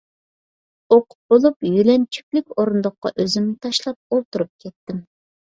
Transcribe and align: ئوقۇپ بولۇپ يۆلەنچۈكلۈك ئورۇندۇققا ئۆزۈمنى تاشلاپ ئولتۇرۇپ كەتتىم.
ئوقۇپ 0.95 1.33
بولۇپ 1.33 1.67
يۆلەنچۈكلۈك 1.67 2.49
ئورۇندۇققا 2.55 3.13
ئۆزۈمنى 3.25 3.55
تاشلاپ 3.67 4.19
ئولتۇرۇپ 4.19 4.53
كەتتىم. 4.67 5.05